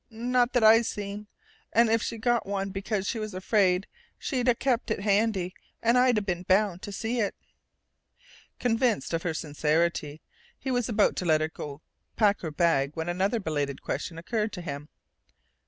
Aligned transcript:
"Not 0.09 0.53
that 0.53 0.63
I 0.63 0.81
seen. 0.81 1.27
And 1.71 1.87
if 1.87 2.01
she'd 2.01 2.23
got 2.23 2.47
one 2.47 2.71
because 2.71 3.05
she 3.05 3.19
was 3.19 3.35
afraid, 3.35 3.85
she'd 4.17 4.47
a 4.47 4.55
kept 4.55 4.89
it 4.89 5.01
handy 5.01 5.53
and 5.79 5.95
I'd 5.95 6.17
a 6.17 6.23
been 6.23 6.41
bound 6.41 6.81
to 6.81 6.91
see 6.91 7.19
it." 7.19 7.35
Convinced 8.59 9.13
of 9.13 9.21
her 9.21 9.35
sincerity, 9.35 10.23
he 10.57 10.71
was 10.71 10.89
about 10.89 11.15
to 11.17 11.25
let 11.25 11.39
her 11.41 11.49
go 11.49 11.75
to 11.77 11.83
pack 12.15 12.41
her 12.41 12.49
bag 12.49 12.95
when 12.95 13.09
another 13.09 13.39
belated 13.39 13.83
question 13.83 14.17
occurred 14.17 14.51
to 14.53 14.61
him. 14.61 14.89